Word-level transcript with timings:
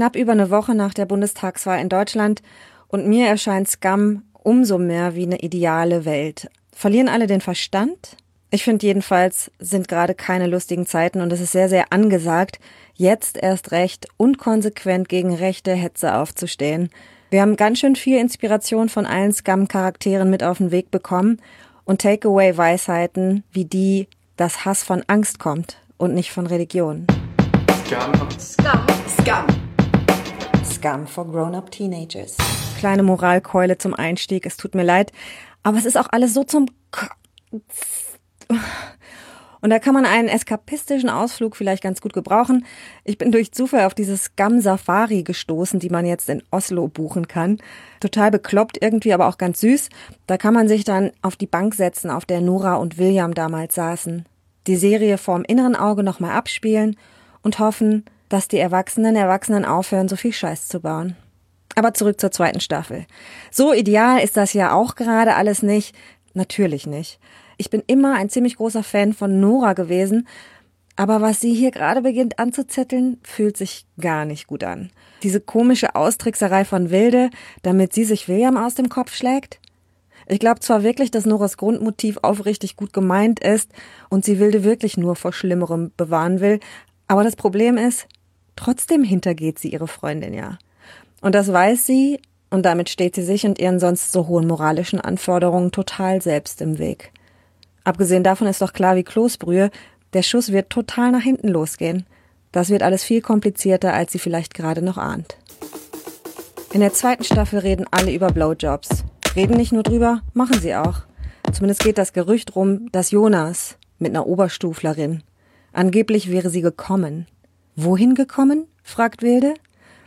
knapp 0.00 0.16
über 0.16 0.32
eine 0.32 0.48
Woche 0.48 0.74
nach 0.74 0.94
der 0.94 1.04
Bundestagswahl 1.04 1.78
in 1.78 1.90
Deutschland 1.90 2.40
und 2.88 3.06
mir 3.06 3.26
erscheint 3.26 3.68
Scum 3.68 4.22
umso 4.32 4.78
mehr 4.78 5.14
wie 5.14 5.24
eine 5.24 5.40
ideale 5.40 6.06
Welt. 6.06 6.48
Verlieren 6.72 7.10
alle 7.10 7.26
den 7.26 7.42
Verstand? 7.42 8.16
Ich 8.50 8.64
finde 8.64 8.86
jedenfalls 8.86 9.50
sind 9.58 9.88
gerade 9.88 10.14
keine 10.14 10.46
lustigen 10.46 10.86
Zeiten 10.86 11.20
und 11.20 11.30
es 11.34 11.42
ist 11.42 11.52
sehr, 11.52 11.68
sehr 11.68 11.92
angesagt, 11.92 12.60
jetzt 12.94 13.36
erst 13.36 13.72
recht 13.72 14.08
und 14.16 14.38
konsequent 14.38 15.10
gegen 15.10 15.34
rechte 15.34 15.74
Hetze 15.74 16.14
aufzustehen. 16.14 16.88
Wir 17.28 17.42
haben 17.42 17.56
ganz 17.56 17.80
schön 17.80 17.94
viel 17.94 18.16
Inspiration 18.16 18.88
von 18.88 19.04
allen 19.04 19.34
Scum-Charakteren 19.34 20.30
mit 20.30 20.42
auf 20.42 20.56
den 20.56 20.70
Weg 20.70 20.90
bekommen 20.90 21.42
und 21.84 22.00
Takeaway-Weisheiten 22.00 23.44
wie 23.52 23.66
die, 23.66 24.08
dass 24.38 24.64
Hass 24.64 24.82
von 24.82 25.04
Angst 25.08 25.38
kommt 25.38 25.76
und 25.98 26.14
nicht 26.14 26.30
von 26.32 26.46
Religion. 26.46 27.06
Scum. 27.84 28.30
Scum. 28.38 28.86
Scum. 29.18 29.69
Scum 30.70 31.06
for 31.06 31.26
grown-up 31.26 31.70
teenagers. 31.70 32.36
Kleine 32.78 33.02
Moralkeule 33.02 33.76
zum 33.78 33.94
Einstieg, 33.94 34.46
es 34.46 34.56
tut 34.56 34.74
mir 34.74 34.84
leid, 34.84 35.12
aber 35.62 35.76
es 35.78 35.84
ist 35.84 35.98
auch 35.98 36.08
alles 36.10 36.32
so 36.32 36.44
zum 36.44 36.66
und 39.60 39.70
da 39.70 39.78
kann 39.78 39.94
man 39.94 40.06
einen 40.06 40.28
eskapistischen 40.28 41.10
Ausflug 41.10 41.54
vielleicht 41.54 41.82
ganz 41.82 42.00
gut 42.00 42.12
gebrauchen. 42.12 42.64
Ich 43.04 43.18
bin 43.18 43.30
durch 43.30 43.52
Zufall 43.52 43.84
auf 43.84 43.94
dieses 43.94 44.36
Gam 44.36 44.60
Safari 44.60 45.22
gestoßen, 45.22 45.80
die 45.80 45.90
man 45.90 46.06
jetzt 46.06 46.28
in 46.28 46.42
Oslo 46.50 46.88
buchen 46.88 47.28
kann. 47.28 47.58
Total 48.00 48.30
bekloppt 48.30 48.78
irgendwie, 48.80 49.12
aber 49.12 49.28
auch 49.28 49.36
ganz 49.36 49.60
süß. 49.60 49.90
Da 50.26 50.38
kann 50.38 50.54
man 50.54 50.68
sich 50.68 50.84
dann 50.84 51.12
auf 51.20 51.36
die 51.36 51.46
Bank 51.46 51.74
setzen, 51.74 52.10
auf 52.10 52.24
der 52.24 52.40
Nora 52.40 52.76
und 52.76 52.96
William 52.96 53.34
damals 53.34 53.74
saßen. 53.74 54.24
Die 54.66 54.76
Serie 54.76 55.18
vorm 55.18 55.42
inneren 55.42 55.76
Auge 55.76 56.02
nochmal 56.02 56.32
abspielen 56.32 56.96
und 57.42 57.58
hoffen, 57.58 58.04
dass 58.30 58.48
die 58.48 58.58
Erwachsenen 58.58 59.16
Erwachsenen 59.16 59.66
aufhören, 59.66 60.08
so 60.08 60.16
viel 60.16 60.32
Scheiß 60.32 60.68
zu 60.68 60.80
bauen. 60.80 61.16
Aber 61.74 61.92
zurück 61.92 62.18
zur 62.18 62.30
zweiten 62.30 62.60
Staffel. 62.60 63.06
So 63.50 63.74
ideal 63.74 64.20
ist 64.20 64.38
das 64.38 64.54
ja 64.54 64.72
auch 64.72 64.94
gerade 64.94 65.34
alles 65.34 65.62
nicht. 65.62 65.94
Natürlich 66.32 66.86
nicht. 66.86 67.20
Ich 67.58 67.68
bin 67.68 67.82
immer 67.86 68.14
ein 68.14 68.30
ziemlich 68.30 68.56
großer 68.56 68.82
Fan 68.82 69.12
von 69.12 69.40
Nora 69.40 69.74
gewesen, 69.74 70.26
aber 70.96 71.20
was 71.20 71.40
sie 71.40 71.54
hier 71.54 71.70
gerade 71.70 72.02
beginnt 72.02 72.38
anzuzetteln, 72.38 73.18
fühlt 73.22 73.56
sich 73.56 73.86
gar 74.00 74.24
nicht 74.24 74.46
gut 74.46 74.64
an. 74.64 74.90
Diese 75.22 75.40
komische 75.40 75.94
Austrickserei 75.94 76.64
von 76.64 76.90
Wilde, 76.90 77.30
damit 77.62 77.92
sie 77.92 78.04
sich 78.04 78.28
William 78.28 78.56
aus 78.56 78.74
dem 78.74 78.88
Kopf 78.88 79.14
schlägt? 79.14 79.60
Ich 80.26 80.38
glaube 80.38 80.60
zwar 80.60 80.82
wirklich, 80.82 81.10
dass 81.10 81.26
Noras 81.26 81.56
Grundmotiv 81.56 82.18
aufrichtig 82.22 82.76
gut 82.76 82.92
gemeint 82.92 83.40
ist 83.40 83.72
und 84.08 84.24
sie 84.24 84.38
Wilde 84.38 84.62
wirklich 84.62 84.96
nur 84.96 85.16
vor 85.16 85.32
Schlimmerem 85.32 85.90
bewahren 85.96 86.40
will, 86.40 86.60
aber 87.08 87.24
das 87.24 87.34
Problem 87.34 87.76
ist, 87.76 88.06
trotzdem 88.60 89.02
hintergeht 89.02 89.58
sie 89.58 89.72
ihre 89.72 89.88
Freundin 89.88 90.34
ja. 90.34 90.58
Und 91.20 91.34
das 91.34 91.52
weiß 91.52 91.86
sie, 91.86 92.20
und 92.50 92.64
damit 92.66 92.90
steht 92.90 93.14
sie 93.14 93.22
sich 93.22 93.46
und 93.46 93.58
ihren 93.58 93.78
sonst 93.78 94.12
so 94.12 94.26
hohen 94.26 94.46
moralischen 94.46 95.00
Anforderungen 95.00 95.72
total 95.72 96.20
selbst 96.20 96.60
im 96.60 96.78
Weg. 96.78 97.12
Abgesehen 97.84 98.22
davon 98.22 98.46
ist 98.46 98.60
doch 98.60 98.72
klar 98.72 98.96
wie 98.96 99.04
Kloßbrühe, 99.04 99.70
der 100.12 100.22
Schuss 100.22 100.52
wird 100.52 100.70
total 100.70 101.12
nach 101.12 101.22
hinten 101.22 101.48
losgehen. 101.48 102.04
Das 102.52 102.68
wird 102.68 102.82
alles 102.82 103.04
viel 103.04 103.22
komplizierter, 103.22 103.94
als 103.94 104.12
sie 104.12 104.18
vielleicht 104.18 104.54
gerade 104.54 104.82
noch 104.82 104.98
ahnt. 104.98 105.36
In 106.72 106.80
der 106.80 106.92
zweiten 106.92 107.24
Staffel 107.24 107.60
reden 107.60 107.86
alle 107.90 108.12
über 108.12 108.30
Blowjobs. 108.30 109.04
Reden 109.36 109.56
nicht 109.56 109.72
nur 109.72 109.84
drüber, 109.84 110.22
machen 110.34 110.60
sie 110.60 110.74
auch. 110.74 111.02
Zumindest 111.52 111.82
geht 111.82 111.98
das 111.98 112.12
Gerücht 112.12 112.56
rum, 112.56 112.90
dass 112.92 113.12
Jonas 113.12 113.76
mit 113.98 114.10
einer 114.10 114.26
Oberstuflerin. 114.26 115.22
Angeblich 115.72 116.30
wäre 116.30 116.50
sie 116.50 116.62
gekommen. 116.62 117.26
Wohin 117.76 118.14
gekommen? 118.14 118.66
fragt 118.82 119.22
Wilde. 119.22 119.54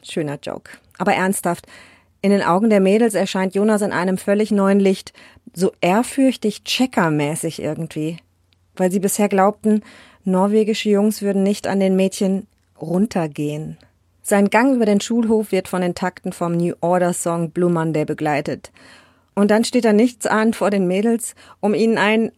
Schöner 0.03 0.37
Joke. 0.41 0.71
Aber 0.97 1.13
ernsthaft, 1.13 1.67
in 2.21 2.31
den 2.31 2.41
Augen 2.41 2.69
der 2.69 2.79
Mädels 2.79 3.15
erscheint 3.15 3.55
Jonas 3.55 3.81
in 3.81 3.91
einem 3.91 4.17
völlig 4.17 4.51
neuen 4.51 4.79
Licht, 4.79 5.11
so 5.53 5.73
ehrfürchtig 5.81 6.63
checkermäßig 6.63 7.61
irgendwie. 7.61 8.17
Weil 8.75 8.91
sie 8.91 8.99
bisher 8.99 9.27
glaubten, 9.27 9.83
norwegische 10.23 10.89
Jungs 10.89 11.21
würden 11.21 11.43
nicht 11.43 11.67
an 11.67 11.79
den 11.79 11.95
Mädchen 11.95 12.47
runtergehen. 12.79 13.77
Sein 14.21 14.49
Gang 14.49 14.75
über 14.75 14.85
den 14.85 15.01
Schulhof 15.01 15.51
wird 15.51 15.67
von 15.67 15.81
den 15.81 15.95
Takten 15.95 16.31
vom 16.31 16.53
New 16.55 16.75
Order 16.79 17.11
Song 17.11 17.51
Blue 17.51 17.69
Monday 17.69 18.05
begleitet. 18.05 18.71
Und 19.35 19.51
dann 19.51 19.65
steht 19.65 19.83
er 19.83 19.93
nichtsahnd 19.93 20.55
vor 20.55 20.69
den 20.69 20.87
Mädels, 20.87 21.35
um 21.59 21.73
ihnen 21.73 21.97
einen 21.97 22.31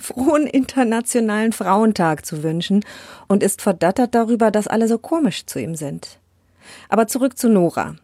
frohen 0.00 0.46
internationalen 0.46 1.52
Frauentag 1.52 2.24
zu 2.26 2.42
wünschen 2.42 2.84
und 3.28 3.42
ist 3.42 3.62
verdattert 3.62 4.14
darüber, 4.14 4.50
dass 4.50 4.66
alle 4.66 4.88
so 4.88 4.98
komisch 4.98 5.46
zu 5.46 5.58
ihm 5.60 5.74
sind. 5.74 6.18
Aber 6.88 7.06
zurück 7.06 7.38
zu 7.38 7.48
Nora. 7.48 7.96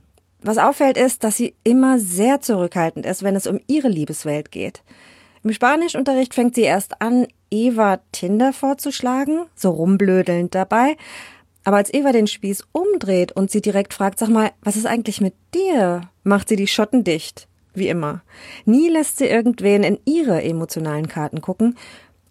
Was 0.42 0.58
auffällt 0.58 0.96
ist, 0.96 1.24
dass 1.24 1.36
sie 1.36 1.54
immer 1.64 1.98
sehr 1.98 2.40
zurückhaltend 2.40 3.06
ist, 3.06 3.22
wenn 3.22 3.34
es 3.34 3.46
um 3.46 3.60
ihre 3.66 3.88
Liebeswelt 3.88 4.52
geht. 4.52 4.82
Im 5.42 5.52
Spanischunterricht 5.52 6.34
fängt 6.34 6.54
sie 6.54 6.62
erst 6.62 7.00
an, 7.00 7.26
Eva 7.50 8.00
Tinder 8.12 8.52
vorzuschlagen, 8.52 9.46
so 9.54 9.70
rumblödelnd 9.70 10.54
dabei. 10.54 10.96
Aber 11.64 11.78
als 11.78 11.92
Eva 11.92 12.12
den 12.12 12.26
Spieß 12.26 12.64
umdreht 12.72 13.32
und 13.32 13.50
sie 13.50 13.60
direkt 13.60 13.94
fragt, 13.94 14.18
sag 14.18 14.28
mal, 14.28 14.52
was 14.62 14.76
ist 14.76 14.86
eigentlich 14.86 15.20
mit 15.20 15.34
dir? 15.54 16.02
Macht 16.22 16.48
sie 16.48 16.56
die 16.56 16.68
Schotten 16.68 17.02
dicht. 17.02 17.48
Wie 17.76 17.88
immer. 17.88 18.22
Nie 18.64 18.88
lässt 18.88 19.18
sie 19.18 19.26
irgendwen 19.26 19.82
in 19.82 19.98
ihre 20.06 20.42
emotionalen 20.42 21.08
Karten 21.08 21.42
gucken. 21.42 21.76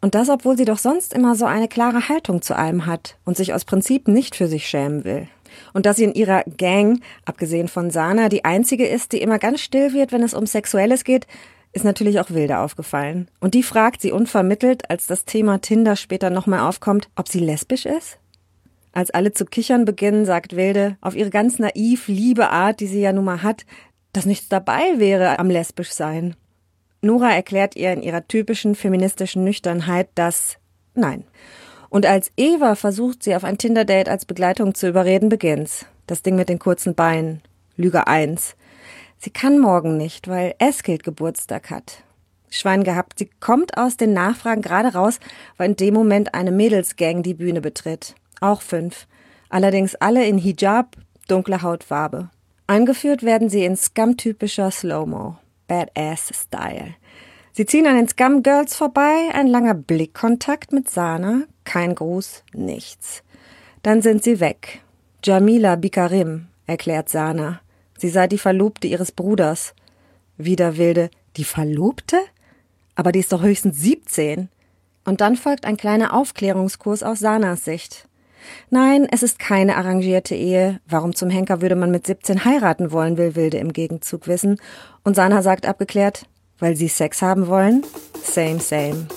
Und 0.02 0.16
das, 0.16 0.30
obwohl 0.30 0.58
sie 0.58 0.66
doch 0.66 0.80
sonst 0.80 1.14
immer 1.14 1.36
so 1.36 1.46
eine 1.46 1.68
klare 1.68 2.10
Haltung 2.10 2.42
zu 2.42 2.56
allem 2.56 2.86
hat 2.86 3.18
und 3.26 3.38
sich 3.38 3.54
aus 3.54 3.64
Prinzip 3.64 4.08
nicht 4.08 4.36
für 4.36 4.48
sich 4.48 4.68
schämen 4.68 5.04
will. 5.04 5.28
Und 5.74 5.86
dass 5.86 5.98
sie 5.98 6.04
in 6.04 6.14
ihrer 6.14 6.44
Gang, 6.58 7.02
abgesehen 7.26 7.68
von 7.68 7.92
Sana, 7.92 8.28
die 8.28 8.44
einzige 8.44 8.88
ist, 8.88 9.12
die 9.12 9.22
immer 9.22 9.40
ganz 9.40 9.62
still 9.62 9.94
wird, 9.94 10.12
wenn 10.12 10.24
es 10.24 10.34
um 10.34 10.48
Sexuelles 10.48 11.04
geht, 11.04 11.28
ist 11.74 11.86
natürlich 11.86 12.20
auch 12.20 12.32
Wilde 12.32 12.58
aufgefallen. 12.60 13.30
Und 13.40 13.54
die 13.54 13.64
fragt 13.64 14.02
sie 14.02 14.12
unvermittelt, 14.12 14.90
als 14.90 15.08
das 15.08 15.26
Thema 15.26 15.62
Tinder 15.62 15.96
später 15.96 16.30
nochmal 16.30 16.62
aufkommt, 16.62 17.10
ob 17.16 17.28
sie 17.28 17.40
lesbisch 17.40 17.86
ist? 17.86 18.18
Als 18.94 19.12
alle 19.12 19.34
zu 19.34 19.44
kichern 19.46 19.84
beginnen, 19.84 20.26
sagt 20.26 20.56
Wilde, 20.56 20.96
auf 21.02 21.16
ihre 21.16 21.30
ganz 21.30 21.60
naiv 21.60 22.08
liebe 22.08 22.50
Art, 22.50 22.80
die 22.80 22.88
sie 22.88 23.02
ja 23.02 23.12
nun 23.12 23.26
mal 23.26 23.44
hat, 23.44 23.66
dass 24.16 24.26
nichts 24.26 24.48
dabei 24.48 24.98
wäre 24.98 25.40
am 25.40 25.50
lesbisch 25.50 25.92
sein. 25.92 26.36
Nora 27.02 27.34
erklärt 27.34 27.76
ihr 27.76 27.92
in 27.92 28.02
ihrer 28.02 28.28
typischen 28.28 28.76
feministischen 28.76 29.44
Nüchternheit, 29.44 30.10
dass 30.16 30.58
nein. 30.94 31.26
Und 31.90 32.06
als 32.06 32.32
Eva 32.36 32.76
versucht, 32.76 33.24
sie 33.24 33.36
auf 33.36 33.44
ein 33.44 33.58
Tinder-Date 33.58 34.10
als 34.10 34.26
Begleitung 34.26 34.74
zu 34.74 34.88
überreden, 34.88 35.30
beginnt's. 35.30 35.86
Das 36.08 36.22
Ding 36.22 36.36
mit 36.36 36.50
den 36.50 36.60
kurzen 36.60 36.96
Beinen. 36.96 37.42
Lüge 37.78 38.08
1. 38.08 38.56
Sie 39.18 39.30
kann 39.30 39.60
morgen 39.60 39.98
nicht, 39.98 40.28
weil 40.28 40.56
Eskild 40.60 41.04
Geburtstag 41.04 41.70
hat. 41.70 42.04
Schwein 42.50 42.84
gehabt. 42.84 43.20
Sie 43.20 43.30
kommt 43.40 43.78
aus 43.78 43.98
den 43.98 44.14
Nachfragen 44.14 44.62
gerade 44.62 44.94
raus, 44.94 45.20
weil 45.58 45.72
in 45.72 45.76
dem 45.76 45.94
Moment 45.94 46.34
eine 46.34 46.52
Mädelsgang 46.52 47.22
die 47.22 47.34
Bühne 47.34 47.62
betritt. 47.62 48.16
Auch 48.40 48.62
fünf. 48.62 49.08
Allerdings 49.50 49.96
alle 49.96 50.26
in 50.26 50.38
Hijab, 50.38 50.96
dunkler 51.28 51.62
Hautfarbe. 51.62 52.30
Eingeführt 52.68 53.24
werden 53.24 53.50
sie 53.50 53.64
in 53.64 53.76
Scum-typischer 53.76 54.72
Slow-Mo. 54.72 55.38
Badass-Style. 55.68 56.96
Sie 57.54 57.66
ziehen 57.66 57.88
an 57.88 57.96
den 57.96 58.08
Scum 58.08 58.44
Girls 58.44 58.76
vorbei, 58.76 59.30
ein 59.34 59.48
langer 59.48 59.76
Blickkontakt 59.76 60.74
mit 60.74 60.90
Sana, 60.90 61.44
kein 61.64 61.96
Gruß, 61.96 62.44
nichts. 62.54 63.24
Dann 63.82 64.02
sind 64.02 64.24
sie 64.24 64.40
weg. 64.40 64.82
Jamila 65.24 65.76
Bikarim, 65.76 66.48
erklärt 66.68 67.10
Sana. 67.10 67.62
Sie 67.98 68.10
sei 68.10 68.28
die 68.28 68.38
Verlobte 68.38 68.88
ihres 68.88 69.12
Bruders. 69.12 69.74
Wieder 70.38 70.78
wilde, 70.78 71.10
die 71.38 71.46
Verlobte? 71.46 72.18
Aber 72.96 73.12
die 73.12 73.20
ist 73.20 73.32
doch 73.32 73.42
höchstens 73.42 73.80
17. 73.80 74.50
Und 75.06 75.22
dann 75.22 75.36
folgt 75.36 75.66
ein 75.66 75.78
kleiner 75.78 76.14
Aufklärungskurs 76.14 77.04
aus 77.04 77.20
Sanas 77.20 77.64
Sicht. 77.64 78.08
Nein, 78.70 79.08
es 79.10 79.24
ist 79.24 79.40
keine 79.40 79.78
arrangierte 79.78 80.36
Ehe. 80.36 80.80
Warum 80.88 81.16
zum 81.16 81.30
Henker 81.30 81.62
würde 81.62 81.76
man 81.76 81.92
mit 81.92 82.08
17 82.08 82.46
heiraten 82.46 82.92
wollen, 82.92 83.18
will 83.18 83.36
Wilde 83.36 83.58
im 83.58 83.74
Gegenzug 83.74 84.28
wissen. 84.28 84.58
Und 85.04 85.16
Sana 85.16 85.42
sagt 85.42 85.66
abgeklärt, 85.66 86.26
weil 86.60 86.76
sie 86.76 86.88
Sex 86.88 87.22
haben 87.22 87.48
wollen? 87.48 87.84
Same, 88.24 88.60
same. 88.60 89.08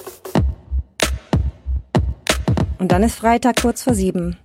Und 2.78 2.92
dann 2.92 3.02
ist 3.02 3.16
Freitag 3.16 3.60
kurz 3.60 3.82
vor 3.82 3.94
sieben. 3.94 4.36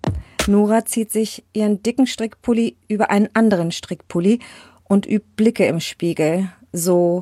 Nora 0.47 0.85
zieht 0.85 1.11
sich 1.11 1.43
ihren 1.53 1.83
dicken 1.83 2.07
Strickpulli 2.07 2.75
über 2.87 3.09
einen 3.09 3.29
anderen 3.33 3.71
Strickpulli 3.71 4.39
und 4.83 5.05
übt 5.05 5.27
Blicke 5.35 5.65
im 5.65 5.79
Spiegel. 5.79 6.49
So, 6.71 7.21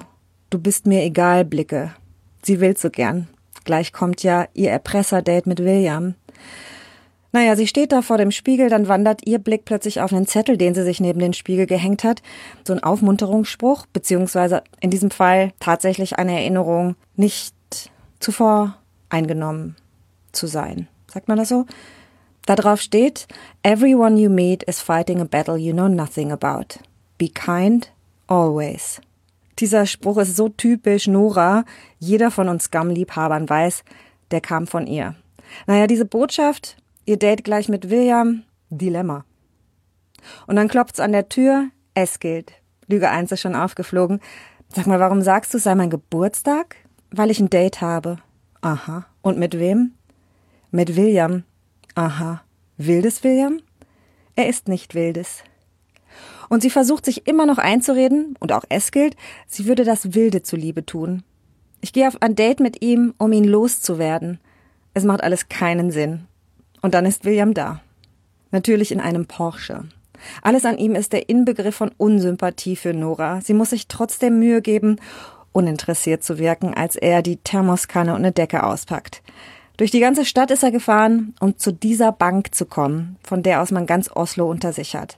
du 0.49 0.57
bist 0.57 0.87
mir 0.87 1.03
egal, 1.03 1.45
Blicke. 1.45 1.93
Sie 2.41 2.59
will 2.59 2.75
so 2.77 2.89
gern. 2.89 3.27
Gleich 3.63 3.93
kommt 3.93 4.23
ja 4.23 4.47
ihr 4.53 4.71
Erpresser-Date 4.71 5.45
mit 5.45 5.59
William. 5.59 6.15
Naja, 7.33 7.55
sie 7.55 7.67
steht 7.67 7.91
da 7.91 8.01
vor 8.01 8.17
dem 8.17 8.31
Spiegel, 8.31 8.69
dann 8.69 8.87
wandert 8.87 9.25
ihr 9.25 9.39
Blick 9.39 9.63
plötzlich 9.63 10.01
auf 10.01 10.11
einen 10.11 10.27
Zettel, 10.27 10.57
den 10.57 10.73
sie 10.73 10.83
sich 10.83 10.99
neben 10.99 11.19
den 11.19 11.33
Spiegel 11.33 11.65
gehängt 11.65 12.03
hat. 12.03 12.21
So 12.65 12.73
ein 12.73 12.83
Aufmunterungsspruch, 12.83 13.85
beziehungsweise 13.93 14.63
in 14.81 14.89
diesem 14.89 15.11
Fall 15.11 15.53
tatsächlich 15.59 16.17
eine 16.17 16.33
Erinnerung, 16.33 16.95
nicht 17.15 17.55
zuvor 18.19 18.77
eingenommen 19.09 19.75
zu 20.33 20.47
sein. 20.47 20.87
Sagt 21.07 21.27
man 21.27 21.37
das 21.37 21.49
so? 21.49 21.65
Da 22.45 22.55
drauf 22.55 22.81
steht, 22.81 23.27
Everyone 23.63 24.19
you 24.19 24.29
meet 24.29 24.63
is 24.63 24.81
fighting 24.81 25.21
a 25.21 25.25
battle 25.25 25.57
you 25.57 25.73
know 25.73 25.87
nothing 25.87 26.31
about. 26.31 26.79
Be 27.17 27.29
kind, 27.29 27.91
always. 28.27 28.99
Dieser 29.59 29.85
Spruch 29.85 30.17
ist 30.17 30.35
so 30.35 30.49
typisch 30.49 31.07
Nora. 31.07 31.65
Jeder 31.99 32.31
von 32.31 32.49
uns 32.49 32.65
Scum-Liebhabern 32.65 33.47
weiß, 33.47 33.83
der 34.31 34.41
kam 34.41 34.65
von 34.65 34.87
ihr. 34.87 35.15
Naja, 35.67 35.85
diese 35.85 36.05
Botschaft, 36.05 36.77
ihr 37.05 37.17
Date 37.17 37.43
gleich 37.43 37.69
mit 37.69 37.89
William, 37.89 38.43
Dilemma. 38.69 39.25
Und 40.47 40.55
dann 40.55 40.67
klopft's 40.67 40.99
an 40.99 41.11
der 41.11 41.29
Tür, 41.29 41.69
es 41.93 42.19
gilt. 42.19 42.53
Lüge 42.87 43.09
1 43.09 43.31
ist 43.31 43.41
schon 43.41 43.55
aufgeflogen. 43.55 44.19
Sag 44.73 44.87
mal, 44.87 44.99
warum 44.99 45.21
sagst 45.21 45.53
du, 45.53 45.57
es 45.57 45.63
sei 45.63 45.75
mein 45.75 45.89
Geburtstag? 45.89 46.75
Weil 47.09 47.31
ich 47.31 47.39
ein 47.39 47.49
Date 47.49 47.81
habe. 47.81 48.17
Aha. 48.61 49.05
Und 49.21 49.37
mit 49.37 49.57
wem? 49.59 49.93
Mit 50.71 50.95
William. 50.95 51.43
Aha. 51.95 52.43
Wildes 52.77 53.23
William? 53.23 53.61
Er 54.35 54.47
ist 54.47 54.67
nicht 54.67 54.95
wildes. 54.95 55.43
Und 56.49 56.61
sie 56.61 56.69
versucht 56.69 57.05
sich 57.05 57.27
immer 57.27 57.45
noch 57.45 57.57
einzureden, 57.57 58.35
und 58.39 58.51
auch 58.51 58.63
es 58.69 58.91
gilt, 58.91 59.15
sie 59.47 59.67
würde 59.67 59.83
das 59.83 60.13
Wilde 60.13 60.43
zuliebe 60.43 60.85
tun. 60.85 61.23
Ich 61.79 61.93
gehe 61.93 62.07
auf 62.07 62.21
ein 62.21 62.35
Date 62.35 62.59
mit 62.59 62.81
ihm, 62.81 63.13
um 63.17 63.31
ihn 63.31 63.45
loszuwerden. 63.45 64.39
Es 64.93 65.03
macht 65.03 65.23
alles 65.23 65.49
keinen 65.49 65.91
Sinn. 65.91 66.27
Und 66.81 66.93
dann 66.93 67.05
ist 67.05 67.25
William 67.25 67.53
da. 67.53 67.81
Natürlich 68.51 68.91
in 68.91 68.99
einem 68.99 69.25
Porsche. 69.25 69.85
Alles 70.41 70.65
an 70.65 70.77
ihm 70.77 70.95
ist 70.95 71.13
der 71.13 71.29
Inbegriff 71.29 71.75
von 71.75 71.91
Unsympathie 71.97 72.75
für 72.75 72.93
Nora. 72.93 73.41
Sie 73.41 73.53
muss 73.53 73.71
sich 73.71 73.87
trotzdem 73.87 74.39
Mühe 74.39 74.61
geben, 74.61 74.97
uninteressiert 75.51 76.23
zu 76.23 76.37
wirken, 76.37 76.73
als 76.73 76.95
er 76.95 77.21
die 77.21 77.37
Thermoskanne 77.37 78.11
und 78.11 78.19
eine 78.19 78.31
Decke 78.31 78.63
auspackt. 78.63 79.21
Durch 79.77 79.91
die 79.91 79.99
ganze 79.99 80.25
Stadt 80.25 80.51
ist 80.51 80.63
er 80.63 80.71
gefahren, 80.71 81.33
um 81.39 81.57
zu 81.57 81.71
dieser 81.71 82.11
Bank 82.11 82.53
zu 82.53 82.65
kommen, 82.65 83.17
von 83.23 83.41
der 83.41 83.61
aus 83.61 83.71
man 83.71 83.85
ganz 83.85 84.11
Oslo 84.13 84.49
unter 84.49 84.73
sich 84.73 84.95
hat. 84.95 85.17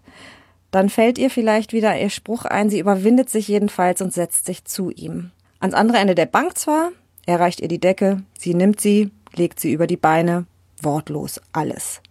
Dann 0.72 0.90
fällt 0.90 1.18
ihr 1.18 1.30
vielleicht 1.30 1.74
wieder 1.74 2.00
ihr 2.00 2.10
Spruch 2.10 2.46
ein, 2.46 2.70
sie 2.70 2.80
überwindet 2.80 3.30
sich 3.30 3.48
jedenfalls 3.48 4.02
und 4.02 4.14
setzt 4.14 4.46
sich 4.46 4.66
zu 4.66 4.90
ihm. 4.90 5.32
Ans 5.60 5.76
andere 5.76 5.98
Ende 5.98 6.16
der 6.16 6.26
Bank 6.26 6.58
zwar, 6.58 6.92
er 7.26 7.40
reicht 7.40 7.60
ihr 7.60 7.68
die 7.68 7.80
Decke, 7.80 8.24
sie 8.38 8.54
nimmt 8.54 8.82
sie, 8.82 9.12
legt 9.36 9.60
sie 9.60 9.72
über 9.72 9.86
die 9.86 9.98
Beine, 9.98 10.46
wortlos 10.84 11.42
alles. 11.52 12.02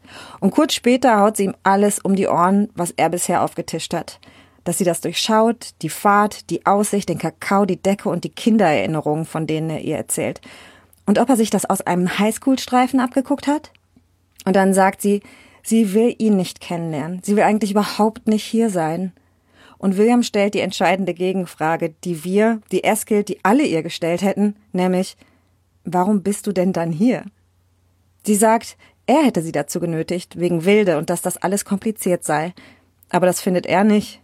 Und 0.40 0.50
kurz 0.50 0.74
später 0.74 1.20
haut 1.20 1.36
sie 1.36 1.44
ihm 1.44 1.54
alles 1.62 1.98
um 1.98 2.16
die 2.16 2.26
Ohren, 2.26 2.68
was 2.74 2.92
er 2.96 3.08
bisher 3.08 3.42
aufgetischt 3.42 3.94
hat. 3.94 4.20
Dass 4.64 4.78
sie 4.78 4.84
das 4.84 5.00
durchschaut, 5.00 5.70
die 5.82 5.88
Fahrt, 5.88 6.50
die 6.50 6.66
Aussicht, 6.66 7.08
den 7.08 7.18
Kakao, 7.18 7.64
die 7.64 7.82
Decke 7.82 8.08
und 8.08 8.24
die 8.24 8.30
Kindererinnerungen, 8.30 9.24
von 9.24 9.46
denen 9.46 9.70
er 9.70 9.80
ihr 9.80 9.96
erzählt. 9.96 10.40
Und 11.06 11.18
ob 11.18 11.28
er 11.28 11.36
sich 11.36 11.50
das 11.50 11.68
aus 11.68 11.80
einem 11.80 12.18
Highschool-Streifen 12.18 13.00
abgeguckt 13.00 13.46
hat? 13.46 13.72
Und 14.44 14.54
dann 14.56 14.74
sagt 14.74 15.02
sie, 15.02 15.22
sie 15.62 15.94
will 15.94 16.14
ihn 16.18 16.36
nicht 16.36 16.60
kennenlernen. 16.60 17.20
Sie 17.22 17.36
will 17.36 17.42
eigentlich 17.42 17.72
überhaupt 17.72 18.28
nicht 18.28 18.44
hier 18.44 18.70
sein. 18.70 19.12
Und 19.78 19.96
William 19.96 20.22
stellt 20.22 20.54
die 20.54 20.60
entscheidende 20.60 21.12
Gegenfrage, 21.12 21.92
die 22.04 22.22
wir, 22.22 22.60
die 22.70 22.84
Eskild, 22.84 23.28
die 23.28 23.44
alle 23.44 23.64
ihr 23.64 23.82
gestellt 23.82 24.22
hätten, 24.22 24.54
nämlich, 24.72 25.16
warum 25.84 26.22
bist 26.22 26.46
du 26.46 26.52
denn 26.52 26.72
dann 26.72 26.92
hier? 26.92 27.24
Sie 28.24 28.36
sagt, 28.36 28.76
er 29.06 29.24
hätte 29.24 29.42
sie 29.42 29.52
dazu 29.52 29.80
genötigt, 29.80 30.38
wegen 30.38 30.64
Wilde 30.64 30.98
und 30.98 31.10
dass 31.10 31.22
das 31.22 31.36
alles 31.36 31.64
kompliziert 31.64 32.24
sei. 32.24 32.54
Aber 33.10 33.26
das 33.26 33.40
findet 33.40 33.66
er 33.66 33.84
nicht. 33.84 34.20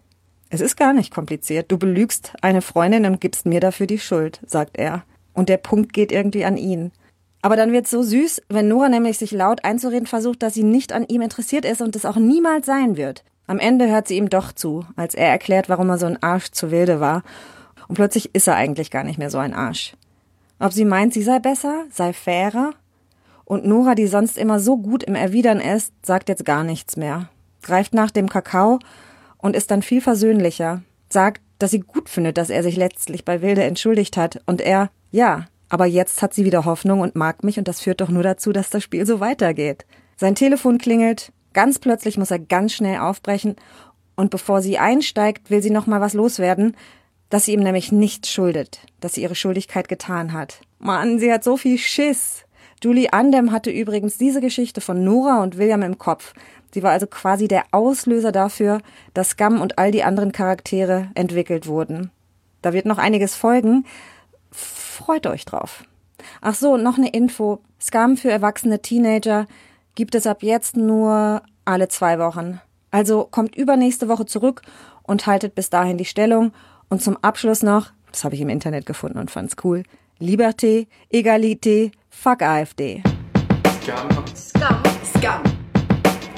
Es 0.51 0.61
ist 0.61 0.77
gar 0.77 0.93
nicht 0.93 1.13
kompliziert. 1.13 1.71
Du 1.71 1.79
belügst 1.79 2.33
eine 2.41 2.63
Freundin 2.63 3.05
und 3.05 3.21
gibst 3.21 3.45
mir 3.45 3.61
dafür 3.61 3.87
die 3.87 3.99
Schuld, 3.99 4.41
sagt 4.47 4.79
er. 4.79 5.05
Und 5.35 5.49
der 5.49 5.59
Punkt 5.59 5.93
geht 5.93 6.11
irgendwie 6.11 6.45
an 6.45 6.57
ihn. 6.57 6.93
Aber 7.43 7.57
dann 7.57 7.73
wird's 7.73 7.91
so 7.91 8.03
süß, 8.03 8.43
wenn 8.49 8.69
Nora 8.69 8.89
nämlich 8.89 9.19
sich 9.19 9.31
laut 9.31 9.65
einzureden 9.65 10.07
versucht, 10.07 10.43
dass 10.43 10.55
sie 10.55 10.65
nicht 10.65 10.93
an 10.93 11.07
ihm 11.07 11.21
interessiert 11.21 11.65
ist 11.65 11.83
und 11.83 11.95
es 11.95 12.05
auch 12.05 12.17
niemals 12.17 12.67
sein 12.67 12.97
wird. 12.97 13.25
Am 13.47 13.59
Ende 13.59 13.89
hört 13.89 14.09
sie 14.09 14.17
ihm 14.17 14.29
doch 14.29 14.53
zu, 14.53 14.85
als 14.97 15.15
er 15.15 15.29
erklärt, 15.29 15.69
warum 15.69 15.89
er 15.91 15.99
so 15.99 16.07
ein 16.07 16.23
Arsch 16.23 16.51
zu 16.51 16.71
wilde 16.71 17.01
war. 17.01 17.23
Und 17.87 17.95
plötzlich 17.95 18.35
ist 18.35 18.49
er 18.49 18.57
eigentlich 18.57 18.91
gar 18.91 19.05
nicht 19.05 19.19
mehr 19.19 19.31
so 19.31 19.39
ein 19.39 19.55
Arsch. 19.55 19.95
Ob 20.59 20.73
sie 20.73 20.85
meint, 20.85 21.15
sie 21.15 21.23
sei 21.23 21.39
besser, 21.39 21.85
sei 21.91 22.13
fairer, 22.13 22.73
und 23.49 23.65
Nora, 23.65 23.95
die 23.95 24.07
sonst 24.07 24.37
immer 24.37 24.61
so 24.61 24.77
gut 24.77 25.03
im 25.03 25.15
Erwidern 25.15 25.59
ist, 25.59 25.95
sagt 26.05 26.29
jetzt 26.29 26.45
gar 26.45 26.65
nichts 26.65 26.99
mehr. 26.99 27.31
Greift 27.63 27.95
nach 27.95 28.11
dem 28.11 28.29
Kakao 28.29 28.79
und 29.39 29.57
ist 29.57 29.71
dann 29.71 29.81
viel 29.81 30.03
versöhnlicher. 30.03 30.83
Sagt, 31.09 31.41
dass 31.59 31.71
sie 31.71 31.81
gut 31.81 32.11
findet, 32.11 32.37
dass 32.37 32.51
er 32.51 32.63
sich 32.63 32.77
letztlich 32.77 33.25
bei 33.25 33.41
Wilde 33.41 33.65
entschuldigt 33.65 34.19
hat. 34.19 34.43
Und 34.45 34.61
er, 34.61 34.91
ja, 35.11 35.47
aber 35.71 35.87
jetzt 35.87 36.21
hat 36.21 36.35
sie 36.35 36.45
wieder 36.45 36.67
Hoffnung 36.67 37.01
und 37.01 37.17
mag 37.17 37.43
mich 37.43 37.57
und 37.57 37.69
das 37.69 37.81
führt 37.81 38.03
doch 38.03 38.11
nur 38.11 38.23
dazu, 38.23 38.53
dass 38.53 38.69
das 38.69 38.83
Spiel 38.83 39.07
so 39.07 39.19
weitergeht. 39.19 39.87
Sein 40.19 40.35
Telefon 40.35 40.77
klingelt, 40.77 41.33
ganz 41.55 41.79
plötzlich 41.79 42.19
muss 42.19 42.31
er 42.31 42.39
ganz 42.39 42.75
schnell 42.75 42.99
aufbrechen 42.99 43.57
und 44.15 44.29
bevor 44.31 44.61
sie 44.61 44.77
einsteigt, 44.77 45.51
will 45.51 45.63
sie 45.63 45.71
noch 45.71 45.87
mal 45.87 46.03
was 46.03 46.13
loswerden, 46.13 46.77
dass 47.31 47.47
sie 47.47 47.55
ihm 47.55 47.63
nämlich 47.63 47.93
nichts 47.93 48.31
schuldet, 48.31 48.81
dass 49.01 49.15
sie 49.15 49.23
ihre 49.23 49.35
Schuldigkeit 49.35 49.89
getan 49.89 50.35
hat. 50.35 50.61
Mann, 50.79 51.19
sie 51.19 51.33
hat 51.33 51.45
so 51.45 51.57
viel 51.57 51.79
Schiss. 51.79 52.45
Julie 52.83 53.13
Andem 53.13 53.51
hatte 53.51 53.71
übrigens 53.71 54.19
diese 54.19 54.41
Geschichte 54.41 54.81
von 54.81 55.03
Nora 55.03 55.43
und 55.43 55.59
William 55.59 55.83
im 55.83 55.99
Kopf. 55.99 56.33
Sie 56.73 56.83
war 56.83 56.93
also 56.93 57.07
quasi 57.07 57.49
der 57.49 57.65
Auslöser 57.73 58.31
dafür, 58.31 58.81
dass 59.15 59.31
Scum 59.31 59.61
und 59.61 59.79
all 59.79 59.91
die 59.91 60.05
anderen 60.05 60.33
Charaktere 60.33 61.09
entwickelt 61.15 61.67
wurden. 61.67 62.11
Da 62.63 62.73
wird 62.73 62.87
noch 62.87 62.99
einiges 62.99 63.35
folgen. 63.35 63.85
Freut 64.51 65.27
euch 65.27 65.45
drauf. 65.45 65.85
Ach 66.41 66.55
so, 66.55 66.77
noch 66.77 66.99
eine 66.99 67.11
Info. 67.11 67.61
Scum 67.81 68.17
für 68.17 68.31
erwachsene 68.31 68.81
Teenager 68.81 69.47
gibt 69.95 70.15
es 70.15 70.27
ab 70.27 70.43
jetzt 70.43 70.77
nur 70.77 71.43
alle 71.65 71.89
zwei 71.89 72.19
Wochen. 72.19 72.61
Also 72.91 73.27
kommt 73.31 73.57
übernächste 73.57 74.09
Woche 74.09 74.27
zurück 74.27 74.63
und 75.03 75.27
haltet 75.27 75.55
bis 75.55 75.71
dahin 75.71 75.99
die 75.99 76.05
Stellung. 76.05 76.53
Und 76.89 77.03
zum 77.03 77.17
Abschluss 77.19 77.63
noch, 77.63 77.91
das 78.13 78.25
habe 78.25 78.35
ich 78.35 78.41
im 78.41 78.49
Internet 78.49 78.87
gefunden 78.87 79.19
und 79.19 79.31
fand's 79.31 79.57
cool, 79.65 79.83
Liberté, 80.21 80.87
Egalité, 81.13 81.93
Fuck 82.11 82.43
AfD. 82.43 83.03
Scum. 83.83 84.25
Scum. 84.35 84.83
Scum. 85.05 85.43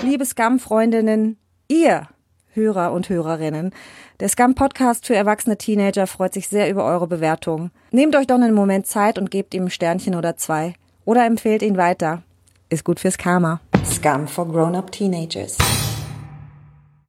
Liebe 0.02 0.24
Scum-Freundinnen, 0.24 1.38
ihr 1.68 2.08
Hörer 2.52 2.92
und 2.92 3.08
Hörerinnen, 3.08 3.72
der 4.18 4.28
Scum-Podcast 4.28 5.06
für 5.06 5.14
erwachsene 5.14 5.56
Teenager 5.56 6.06
freut 6.06 6.34
sich 6.34 6.48
sehr 6.48 6.68
über 6.70 6.84
eure 6.84 7.06
Bewertung. 7.06 7.70
Nehmt 7.90 8.16
euch 8.16 8.26
doch 8.26 8.34
einen 8.36 8.54
Moment 8.54 8.86
Zeit 8.86 9.18
und 9.18 9.30
gebt 9.30 9.54
ihm 9.54 9.64
ein 9.64 9.70
Sternchen 9.70 10.14
oder 10.14 10.36
zwei. 10.36 10.74
Oder 11.04 11.24
empfehlt 11.26 11.62
ihn 11.62 11.76
weiter. 11.76 12.22
Ist 12.68 12.84
gut 12.84 13.00
fürs 13.00 13.18
Karma. 13.18 13.60
Scum 13.84 14.28
for 14.28 14.46
Grown-Up 14.46 14.92
Teenagers. 14.92 15.56